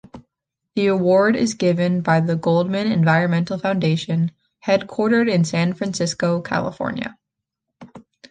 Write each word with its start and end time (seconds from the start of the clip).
The 0.73 0.87
award 0.87 1.35
is 1.35 1.53
given 1.53 2.01
by 2.01 2.21
the 2.21 2.35
Goldman 2.35 2.91
Environmental 2.91 3.59
Foundation 3.59 4.31
headquartered 4.65 5.29
in 5.29 5.45
San 5.45 5.73
Francisco, 5.73 6.41
California. 6.41 7.19